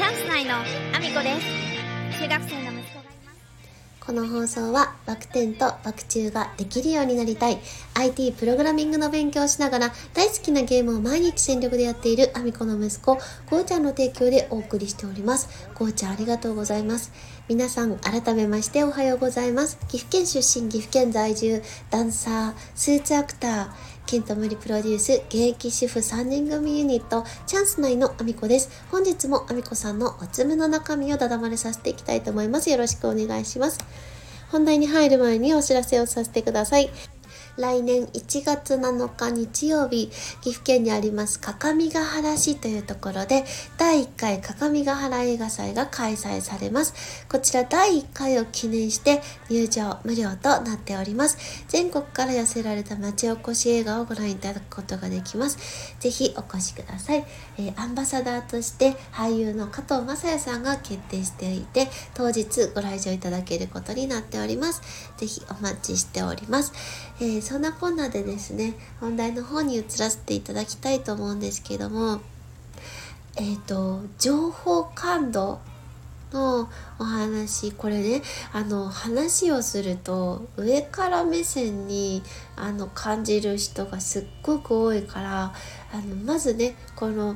[0.00, 2.22] チャンス内のアミコです。
[2.22, 3.38] 中学生の息子がいます。
[4.00, 7.58] この放送はバク転とバク宙ができるようになりたい。
[7.92, 13.16] IT プログラミングの勉強をしながら大好きなゲームを毎日全力でやっているアミコの息子
[13.50, 15.68] ゴーちゃんの提供でお送りしております。
[15.74, 17.12] ゴーちゃんありがとうございます。
[17.50, 19.76] 皆さん改めましておはようございます。
[19.88, 21.60] 岐阜県出身岐阜県在住
[21.90, 23.68] ダンサースーツアクター
[24.06, 28.86] ケントムリプロデュース現役主婦3人組ユニットチャンス内のアミコです。
[28.92, 32.70] 本日もアミコさんのおつむの中身をだだまれさせていきたいと思います。
[32.70, 33.80] よろしくお願いします。
[34.52, 36.88] 本題に入る前にお知らせをさせてください。
[37.60, 40.08] 来年1月7日日曜日、
[40.40, 43.44] 岐阜県にあります各務原市というところで、
[43.76, 47.26] 第1回各務原映画祭が開催されます。
[47.28, 51.36] こちら第1回を記念して入場無料となっております。
[51.68, 55.58] 全国から寄せられた町おこし映画をご覧いただくことができます。
[56.00, 57.26] ぜひお越しください。
[57.58, 64.80] えー、アンバサダーとして俳優の加藤雅也さんが決定していて、当日ご来場いただけることになっております。
[65.18, 66.72] ぜひお待ちしております。
[67.20, 72.20] えーそんなこんなでですね本題の方に移らせていただきたいと思うんですけども
[73.36, 75.58] えっ、ー、と情報感度
[76.32, 76.68] の
[77.00, 82.22] お話これねあの話をすると上から目線に
[82.54, 85.52] あの感じる人がすっごく多いから
[85.92, 87.34] あのまずねこの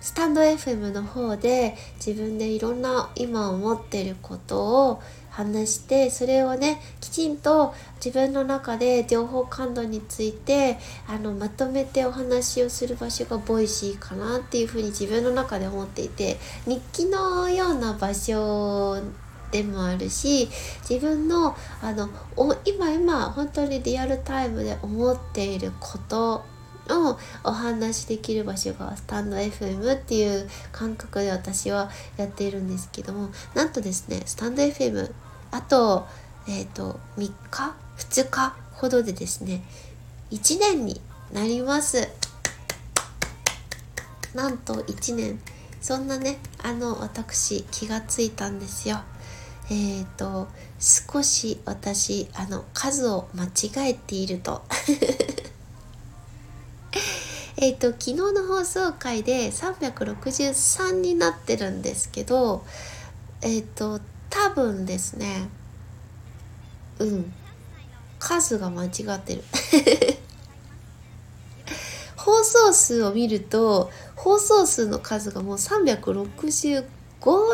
[0.00, 19.00] スタンド FM の方で自分でいろんな今思ってることを話してそれをねきちんと自分の中で情報感度についてあのまとめてお話をする場所が Voicy かなっていうふうに自分の中で思っていて日記のような場所
[19.50, 20.48] でもあるし
[20.88, 22.08] 自分のあの
[22.64, 26.44] 今今本当にリアルタイムで思っていること
[26.90, 35.12] をお話しできる場所がスタンド FM っていう感覚で私はやっているんですけどもなんとですねスタンド FM
[35.50, 36.06] あと,、
[36.48, 39.62] えーと、3日？2日ほどでですね
[40.30, 41.00] 1年に
[41.32, 42.08] なります。
[44.34, 45.40] なんと1年。
[45.82, 49.00] そんなねあの私気がついたんですよ。
[49.68, 50.48] えっ、ー、と
[50.78, 54.62] 少し私あの数を間違えていると。
[57.56, 62.64] えっ、ー、と昨日の放送回で363になってるんですけど
[63.42, 65.48] えっ、ー、と多分ですね
[66.98, 67.32] うん
[68.18, 69.42] 数が間違ってる。
[72.16, 76.84] 放送数を見ると放送数の数がもう365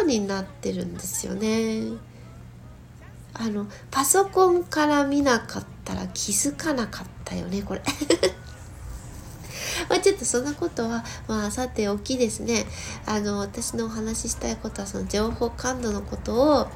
[0.04, 1.84] になってるんですよね。
[3.32, 7.82] あのパソコンから見なかったら気づかなかったよねこれ。
[9.88, 12.64] まあちょっとそんなことは、まあさておきですね、
[13.06, 16.66] あの、私のお話ししたいことはその情報感度のことを、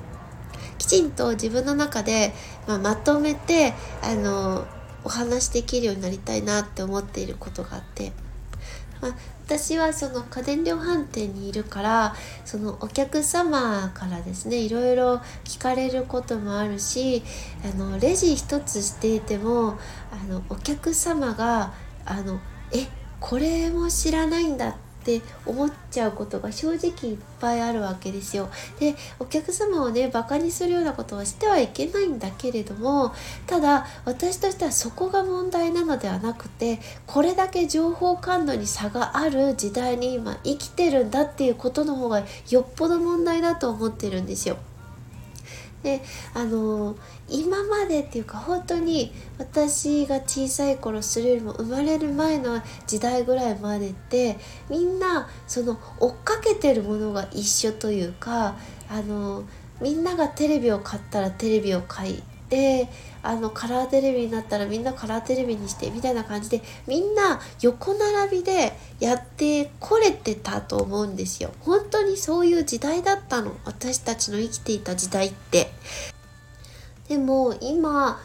[0.78, 2.32] きちんと自分の中で、
[2.66, 4.66] まあ、まとめて、あの、
[5.04, 8.12] お話できるようになりたいなって思っていることがあって、
[9.00, 9.14] まあ、
[9.44, 12.14] 私はその家電量販店にいるから
[12.44, 17.22] そのお客様からですねいろいろ聞かれることもあるし
[17.64, 19.78] あのレジ一つしていても
[20.12, 21.74] あのお客様が
[22.04, 22.40] あの
[22.72, 22.86] え
[23.20, 28.48] これも知らないんだって思っちゃうことが正直いっぱいあるわけですよ。
[28.78, 33.12] でお客様をねバカにするようなことはしてはいけないんだけれども
[33.46, 44.56] ただ私としてはそこが問題なのではなくてこれだけ情報感度に差がある時代に今生きてるんだっていうことの方がよっぽど問題だと思ってるんですよ。
[45.82, 46.00] で
[46.34, 46.96] あの
[47.28, 54.38] 今までっていうか本当に私が小さい頃それよりも生まれる前の時代ぐらいまでって
[54.68, 58.56] みんなその追っかけてるものが一緒というか
[58.88, 59.44] あの
[59.80, 62.86] みんながテレビを買ったらテレビを買いで
[63.22, 71.50] あのカラーテレビになったらみんなカラーテレビにしてみたいな感じでみんな横並びでやってこれてたと思うんですよ。
[71.60, 73.56] 本当にそういう時代だったの。
[73.64, 75.72] 私たちの生きていた時代って。
[77.08, 78.20] でも今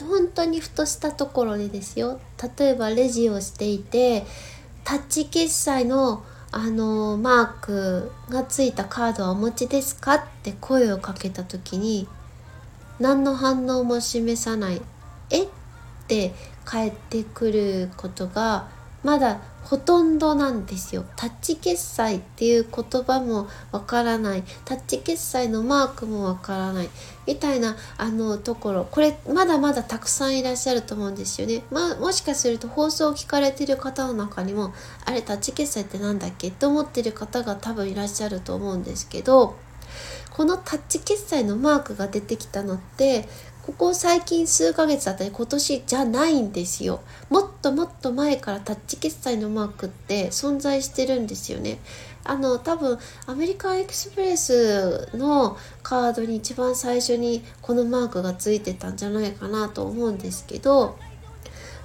[0.00, 2.20] 本当にふとしたところでですよ。
[2.56, 4.24] 例えばレジをしていて
[4.84, 6.22] タッチ決済の
[6.52, 12.06] あのマークがついたカードはお持ちですかって声をかけた時に
[13.00, 14.80] 何の反応も示さない
[15.30, 15.44] え？
[15.44, 15.48] っ
[16.06, 16.32] て
[16.64, 18.68] 返ってくることが
[19.02, 21.06] まだほとんどなんですよ。
[21.16, 24.44] タッチ決済っていう言葉もわからない。
[24.66, 26.90] タッチ決済のマークもわからない。
[27.26, 28.84] みたいなあのところ。
[28.90, 31.62] これまだまだたくさんいらっしゃると思うんですよね。
[31.70, 34.74] まあもしかすると放送を聞かれてる方の中にも、
[35.06, 36.48] あれタッチ決済って何だっけ？
[36.48, 39.56] って思ってる方が多分いらっしゃると思うんですけど、
[40.34, 43.26] このタッチ決済のマークが出てきたのって
[43.62, 47.00] ここ最近数ヶ月だったり今年じゃないんですよ。
[47.30, 51.78] もっともっと前からタッチ決済のマークって存在してるんですよね。
[52.24, 60.98] あの多分アメリカンエクスプレスのカードに一番最初にこのマークがついてたんじゃないかなと思うんですけど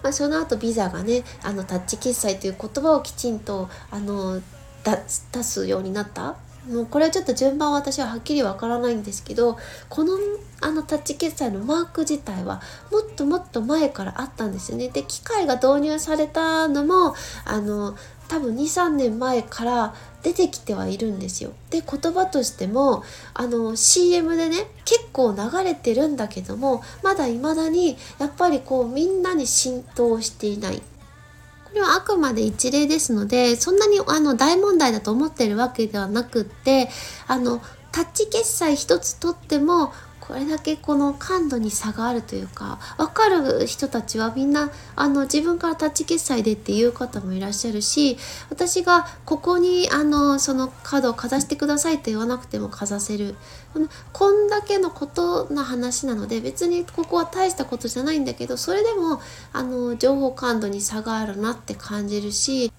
[0.02, 4.42] まあ、その後ビザがねあのタッチ決済という言葉をきちんとあの
[4.84, 6.38] 出すようになった
[6.70, 9.58] もうこれはちょっと順番は私ははっきりわからないんですけど
[9.90, 10.14] この
[10.62, 12.62] あのタッチ決済のマーク自体は
[12.92, 14.90] もっともっと前からあったんですよね。
[14.90, 17.96] で機械が導入されたのもあの
[18.28, 21.52] 多分23年前から出てきてはいるんですよ。
[21.70, 30.82] で言葉としてもあの CM でね結構流れてるんだけどもまだ未だにやっぱりこうみんなに浸透していない
[31.70, 36.90] これはあくまで一例ですのでそんなにあの大問題だと思ってるわけではなくって
[37.28, 37.62] あの
[37.92, 39.94] タッチ決済一つとっても
[40.30, 48.16] これだけこの感度に差があるというか分かる人たちはみんなあの自分からタッチ決済でっていう方もいらっしゃるし
[48.52, 53.36] 私がここにあのそのカードをかざしてくださいと言わなくてもかざせる。
[54.14, 59.22] こんだけのことの話なので別にここは大したことじゃないんだけどそれでも
[59.54, 62.72] あの情報感度に差があるなって感じるし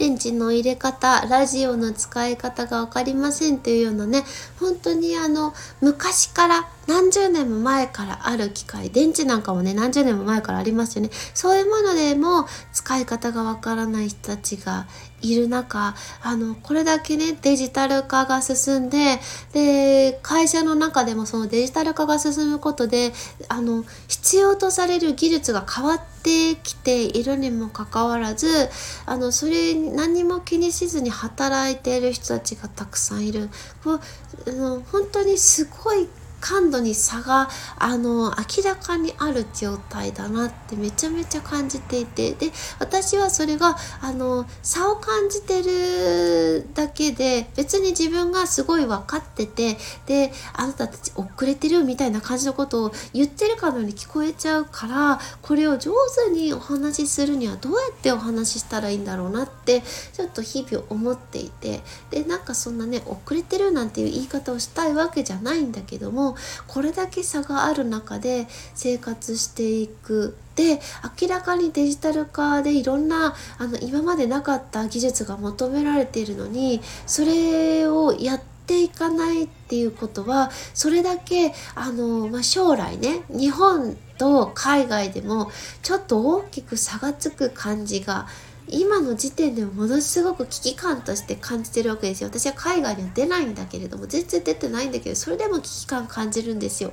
[0.00, 4.24] 電池の入れ方、ラジオの使い方が分かりませんっていうようなね、
[4.58, 5.52] 本当にあの、
[5.82, 11.10] 昔から何十年も前からある機械、電池なんかもね、何十年も前からありますよね。
[11.34, 14.86] そういうものでも使い方が分からない人たちが
[15.22, 19.18] いる中、あの、これだけね、デジタル化が進んで、
[19.52, 23.12] で、会社の中でもそのデジタル化が進むことで、
[23.48, 28.68] あの、必要とされる技術が変わってきているにもかかわらず、
[29.06, 33.48] あの、それ何も気にしずに働いている人たちがたくさんいる。
[33.82, 34.00] こう
[34.46, 36.08] あの本当にすごい
[36.40, 37.48] 感度に差が
[37.78, 42.32] あの明らかにある状態だなってめちゃめちゃ感じていて。
[42.32, 49.76] で私はそれがあの差を感じてるだけで別に自分がすごい分かってて
[50.06, 55.92] であなたたち遅れてるみたいな感じのことを言ってるかのように聞こえちゃうからこれを上
[56.26, 59.82] 手にお話しするにはどうやってお話ししたらいいんだろうなって
[60.12, 61.80] ちょっと日々思っていて。
[62.10, 66.29] でなんかそんなね遅れてるなんていう言い方をしたいわけじゃないんだけども
[66.66, 70.36] これだけ差がある中で生活していく。
[70.56, 70.78] で
[71.20, 85.50] 明らかにデジタル化でいろんなあの今までなかった技術が求められているのにそれをやっていかないっていうことはそれだけあの、まあ、将来ね日本と海外でも
[85.82, 88.26] ちょっと大きく差がつく感じが
[88.72, 92.28] 今の時点でもものすごく危機感として感じてるわけですよ。
[92.28, 96.92] 私は海外には出ないんだけれども全然出てないんだけどそれでも危機感感じるんですよ。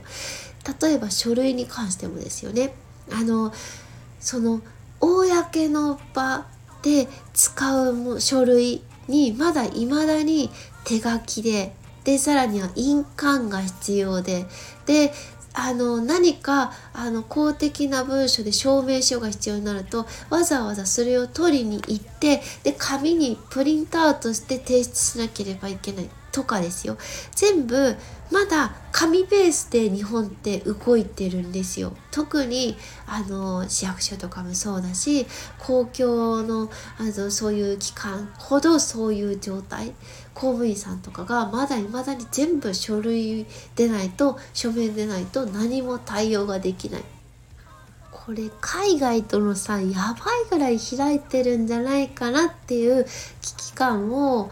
[0.82, 2.74] 例えば書類に関してもですよね。
[3.12, 3.54] あの
[4.20, 4.62] その
[5.00, 6.46] 公の場
[6.82, 10.50] で使う書類にまだ未だに
[10.84, 14.46] 手書きででさらには印鑑が必要で
[14.86, 15.12] で
[15.60, 26.10] あの何かあの公的な文書で証明書が必要になるとわざわざそれを取りに行ってで紙にプリントアウトして提出しなければいけない。
[26.38, 26.98] とかですよ。
[27.32, 27.96] 全部
[28.32, 31.94] まだ紙ベースで日本って動いてるんですよ。
[32.12, 32.78] 特に
[33.08, 35.26] あの市役所とかもそうだし
[35.58, 39.94] 公共のあのそういう機関ほどそういう状態
[40.36, 47.04] 公務員さんとかがまだ未だに全部書類でないと書面でないと何も対応ができない。
[48.12, 53.06] これ海外との差やばいぐらい開いてるんじゃないかなっていう
[53.42, 54.52] 危機感を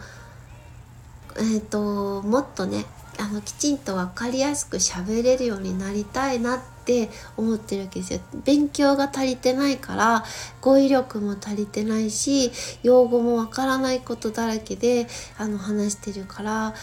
[1.38, 2.84] え、ー、ともっとね
[3.18, 8.20] あのきちんと分かりやすく喋れるようになりたいなって思ってるわけですよ。
[8.44, 10.24] 勉強が足りてないから
[10.60, 12.52] 語彙力も足りてないし
[12.82, 15.06] 用語もわからないことだらけで
[15.38, 16.74] あの話してるから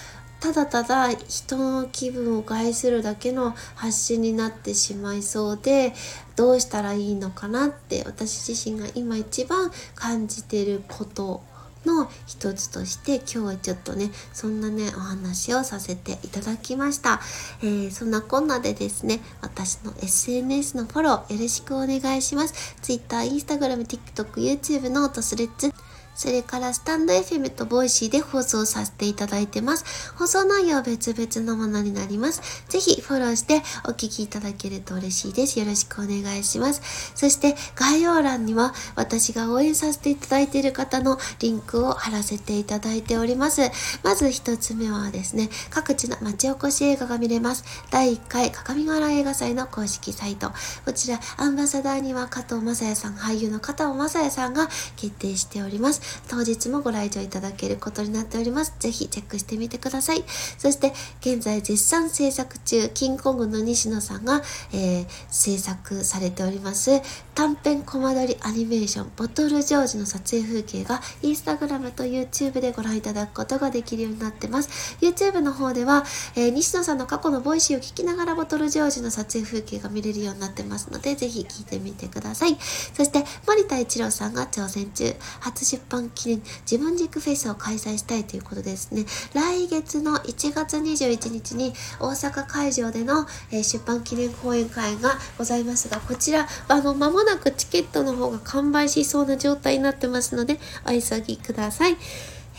[0.43, 5.93] ただただ人の気分を害するだけの発信になってしまいそうで
[6.36, 11.43] どうしたらいいのかなって私自身が今一番感じてること
[11.85, 17.21] の一つとして今日はちょっとねそんなねお話をさせていただきました、
[17.61, 22.75] えー、そんなこんなでですね私の SNS のフォローよろしくお願いします。
[22.81, 25.74] Twitter、Instagram、TikTok、YouTube note Threads
[26.15, 30.13] それからスタンド FM と Voicy で放送させていただいてます。
[30.15, 32.65] 放送内容は別々のものになります。
[32.70, 35.60] ぜひフォローしてお聞きいただけると嬉しいです。
[35.60, 37.13] よろしくお願いします。
[37.15, 43.62] そして概要欄には私が応援させていただいている方のリンクを貼らせていただいております。
[44.03, 47.63] まず一つ目はですね、各地の町おこし映画が見れます。
[47.89, 50.51] 第1回鏡ヶ原映画祭の公式サイト。
[50.86, 56.02] こちらアンバサダーには加藤雅也さん、俳優の加藤雅也さんが決定しております。
[56.27, 58.74] 当日もご来場いただけることになっております。
[58.79, 60.24] ぜひチェックしてみてください。
[60.57, 64.41] そして、現在絶賛制作中、キングコングの西野さんが、
[64.72, 67.01] えー、制作されております、
[67.36, 74.98] 短編コマ撮りアニメーション、ボトルジョージの撮影風景が、インスタグラムと YouTube でご覧いただくことができるようになってます。
[75.01, 76.05] YouTube の方では、
[76.36, 82.57] えー、西野さんの過去の Voicy を聞きながらボトルジョージの撮影風景が見れるようになってますので、ぜひ聞いてみてください。
[82.95, 89.05] そして、森田一郎さんが挑戦中、初出版記念自分軸フェスを開催したいということですね。
[89.33, 101.97] 来月の1月21日に大阪会場での、えー、出版記念講演会がございますが、こちら、あの、間もなくチケットの方が完売しそうな状態になってますので、お急ぎください。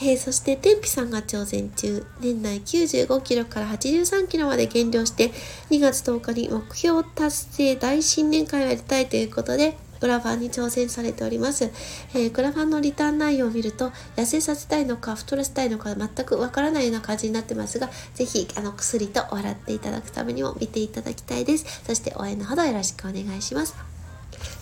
[0.01, 5.31] えー、そして天日さんが挑戦中年内95キロから83キロまで減量して
[5.71, 11.71] 2月10日に目標達成大新年会をやりたいということでクラファンに挑戦されております。
[12.13, 21.83] えー、クラファンのリターン内容を見ると、痩せさせたいのか、太らせたいのか、全くわからないような感じになってますが、ぜひ、あの、薬と笑っていただくためにも見ていただきたいです。
[21.87, 23.94] そして、応援のほどよろしくお願いします。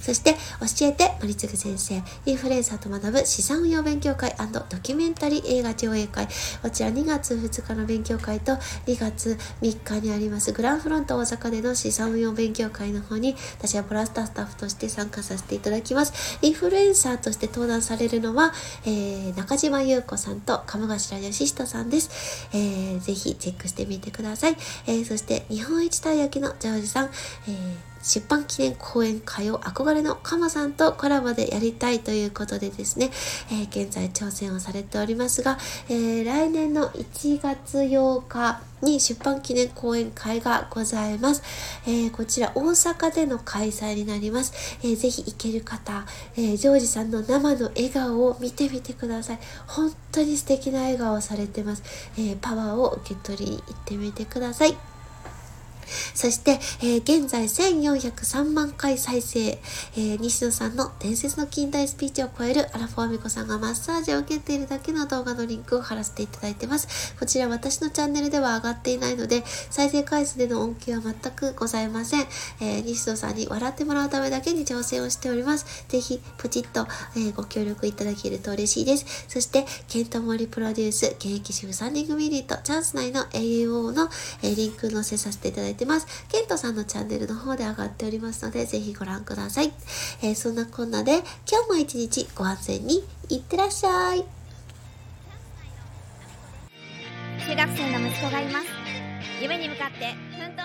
[0.01, 0.35] そして、
[0.79, 4.35] 教えて森次先生、インフルエンサーと学ぶ資産運用勉強会
[4.73, 6.27] ドキュメンタリー映画上映会。
[6.63, 8.53] こちら2月2日の勉強会と
[8.87, 16.39] 2月3日にありますグランフロント大阪での資産運用勉強会の方に私はプラスタスタッフとして参加させていただきます。
[16.43, 18.53] インフルエンサーとして登壇されるのは、
[18.85, 22.49] えー、中島優子さんと鴨頭義人さんです。
[22.53, 24.57] えー、ぜひチェックしてみてください。
[24.87, 27.11] えー、そして日本一たい焼きのジョージさん、
[27.49, 33.11] えー出版記念講演会を憧れのカマさんとコラボでやりたいということでですね、
[33.51, 41.43] えー、現在挑戦をされておりますが、えー、来年の1月8日に出版記念講演会がございます。
[41.87, 44.79] えー、こちら大阪での開催になります。
[44.83, 46.05] えー、ぜひ行ける方、
[46.37, 49.39] えー、ジョージさんの生の笑顔を見てみてください。
[49.67, 51.83] 本当に素敵な笑顔をされてます。
[52.19, 54.77] えパワーを受け取りに行ってみてください。
[56.15, 67.15] そして、えー、現在1403万回再生、えー、西野さんの伝説の近代スピーチを超えるアラフォーミコさんがマッサージを受けているだけの動画のリンクを貼らせていただいてます。
[67.19, 72.27] こちら私のチャンネルでは上がっていないので、再生回数での恩恵は全くございません。
[72.61, 75.85] えー、西野さんに笑ってもらうためだけに挑戦をしております。
[75.89, 79.27] ぜひ、ポチッと、え、ご協力いただけると嬉しいです。
[79.29, 84.09] そして、ケントモリプロデュース、現役主婦3人組ユニット、チャンス内の AO の、
[84.43, 86.07] え、リンク載せさせていただいてます。
[86.29, 89.73] ケントさんのチャンネルの方で上がっておりますので、ぜひご覧ください。
[90.23, 91.19] えー、そんなこんなで、
[91.51, 94.25] 今日も一日ご安全にいってらっしゃい。
[97.47, 98.67] 中学生の息子がいます。
[99.41, 100.62] 夢に向かって奮闘